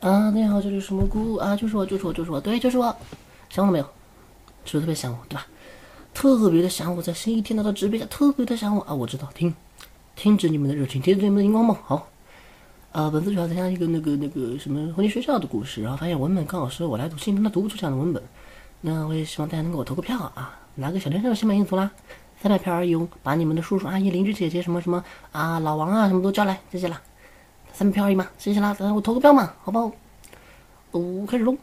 [0.00, 2.84] 啊，大家好，这里是蘑菇啊，就是我，就是我，就是我，对，就是我，
[3.50, 3.84] 想我了没有？
[4.64, 5.44] 是不是特别想我，对吧？
[6.14, 8.94] 特别的想我，在新一天到的直播下，特别的想我啊！
[8.94, 9.52] 我知道，停，
[10.14, 12.08] 停止你们的热情，停止你们的荧光棒，好。
[12.92, 18.22] 呃，本次主要分享一个那个那个什么婚礼学校的故事，然后发现文本刚好是我来读，心中他读不出这样的文本。
[18.82, 20.60] 那我也希望大家能给我投个票啊！
[20.76, 21.90] 拿个小天使心满意足啦，
[22.40, 27.02] 三百票而已哦，把你们的叔叔阿姨、邻居姐姐什么什么啊、老王啊什么都叫来，谢谢啦。
[27.78, 29.92] 三票而已嘛，谢谢啦，等我投个票嘛，好不好？
[30.90, 31.56] 哦，开始喽。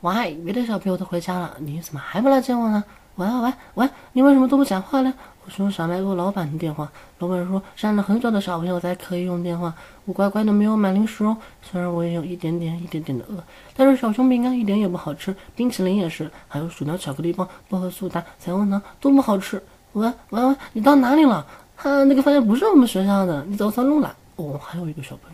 [0.00, 2.82] 喂，别的小朋友都回家了，你怎么还不来接我呢？
[3.16, 5.12] 喂喂喂，你为什么都不讲话呢？
[5.44, 9.74] 我说少买过老板的电话，老板说生了很少的小朋友才可以用电话。
[10.06, 13.36] 我乖乖的没有买零食哦，虽然我也有一点点一点点的饿，
[13.76, 19.62] 但是小熊饼干一点也不好吃，冰淇淋也是，还有薯条、巧克力棒、薄荷苏打、彩虹糖都不好吃。
[19.92, 21.46] 喂喂喂，你到哪里了？
[21.76, 24.16] 哈，那个饭店不是我们学校的，你走错路了。
[24.36, 25.33] 哦，还有一个小朋友，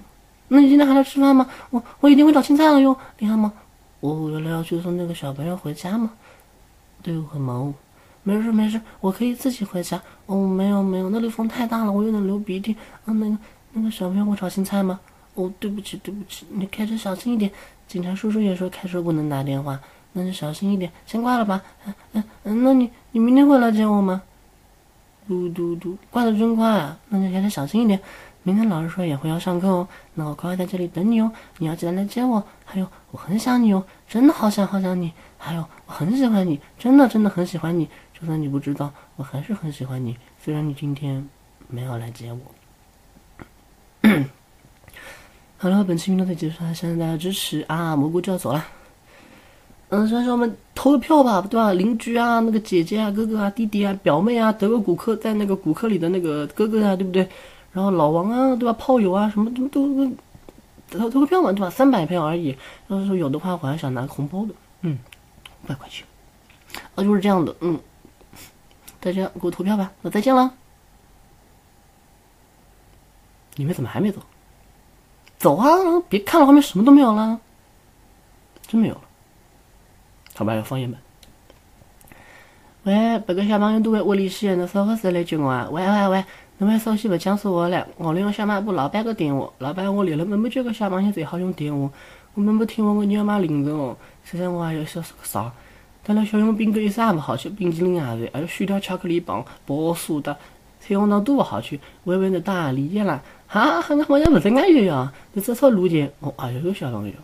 [0.52, 1.46] 那你今天还来吃饭吗？
[1.70, 3.52] 我我一定会找青菜了哟，你看吗？
[4.00, 6.10] 我原来要去送那个小朋友回家吗？
[7.02, 7.72] 对，我很忙。
[8.22, 10.00] 没事没事，我可以自己回家。
[10.26, 12.76] 哦，没有没有，那里风太大了，我有点流鼻涕。
[13.04, 13.38] 啊，那个
[13.72, 14.98] 那个小朋友会炒青菜吗？
[15.34, 17.50] 哦，对不起对不起，你开车小心一点。
[17.86, 19.78] 警察叔叔也说开车不能打电话，
[20.12, 20.90] 那就小心一点。
[21.06, 21.62] 先挂了吧。
[22.12, 24.20] 嗯嗯，那你你明天会来接我吗？
[25.28, 26.98] 嘟嘟嘟，挂的真快啊！
[27.08, 28.00] 那就开车小心一点。
[28.42, 31.30] 明天老师说也会要上课哦，那我乖乖在这里等你哦。
[31.58, 32.42] 你要记得来接我。
[32.64, 35.12] 还有，我很想你哦，真的好想好想你。
[35.36, 37.88] 还有，我很喜欢你，真的真的很喜欢你。
[38.18, 40.16] 就算你不知道，我还是很喜欢你。
[40.42, 41.28] 虽然你今天
[41.68, 42.38] 没有来接我。
[45.58, 47.94] 好了，本期运动就结束了，谢谢大家支持啊！
[47.94, 48.64] 蘑菇就要走了。
[49.90, 51.72] 嗯，先说我们投个票吧，对吧？
[51.74, 57.28] 邻居啊，那个姐姐啊，哥哥啊，弟弟啊，表妹啊，德国骨科在那个骨科里的那个哥哥啊，对不对？
[57.72, 58.72] 然后老王啊，对吧？
[58.78, 60.10] 炮友啊，什么都都
[60.90, 61.70] 投投个票嘛，对吧？
[61.70, 62.56] 三百票而已。
[62.88, 64.98] 要是有的话，我还想拿个红包的，嗯，
[65.64, 66.06] 五百块钱。
[66.94, 67.78] 啊，就是这样的，嗯。
[69.02, 70.52] 大家给我投票吧，那再见了。
[73.56, 74.20] 你们怎么还没走？
[75.38, 75.66] 走啊！
[76.08, 77.40] 别看了，后面什么都没有了，
[78.66, 79.00] 真没有了。
[80.34, 81.00] 好吧，有方言版。
[82.82, 85.68] 喂，别个小朋友都会屋里洗，那啥个时候来接我啊？
[85.70, 86.24] 喂喂喂！
[86.60, 87.86] 侬还稍息不讲说话了？
[87.96, 91.90] 我利用小卖部老板个电话，老板我连了没几个小朋友最好用电话，
[92.34, 93.96] 我们不听话我你要买零食哦。
[94.24, 95.50] 现在我还要小啥？
[96.04, 100.36] 当然小熊饼干一啥也不好吃，冰淇淋也是，还有薯条、巧克力棒、薄酥的，
[100.80, 101.80] 彩虹糖都不好吃。
[102.04, 103.22] 微微的大家理解了。
[103.46, 107.14] 哈，我好像不是安逸呀，你这条路径，哦，哎呦，小朋友，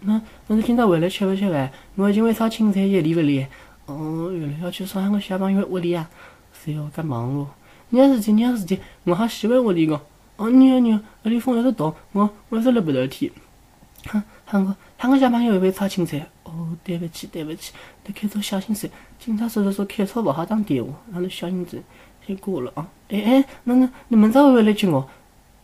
[0.00, 1.70] 那那是今朝回来吃不吃饭？
[1.94, 3.46] 我今晚炒青菜叶，理不离？
[3.86, 6.10] 哦，原来要去上海个小朋友屋里啊？
[6.52, 7.46] 是哟，干忙咯。
[7.90, 10.00] 你要事情，你要事情，我好喜欢我的个。
[10.36, 13.30] 哦，你好你好，那里风有点大，我我是来不得体。
[14.06, 16.26] 哼，喊个喊个小朋友会会炒青菜。
[16.44, 18.90] 哦，对不起对不起，得开车小心些。
[19.18, 21.82] 警察叔叔说开车不好打电话，让你小心点。
[22.26, 22.88] 先挂了啊。
[23.08, 25.06] 哎哎，那那你们早会不会来接我？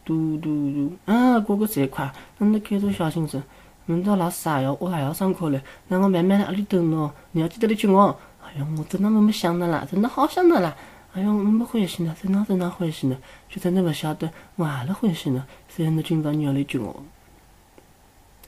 [0.04, 3.40] 嘟嘟嘟，啊，过个这快，那你开车小心些。
[3.86, 7.12] 明早老师还要我还要上课嘞，那我慢慢在那里等哦。
[7.30, 8.16] 你要记得来接我。
[8.44, 10.76] 哎呀，我真的没没想到啦，真的好想的啦。
[11.16, 13.16] 哎呦，我没欢喜呢，真的真的欢喜呢，
[13.48, 15.46] 就算你不晓得，我还是欢喜呢。
[15.66, 17.02] 虽然你今朝你要来接我，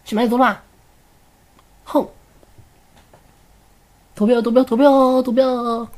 [0.04, 0.62] 去买走吧，
[1.84, 2.06] 哼，
[4.14, 5.88] 投票投票投票投票。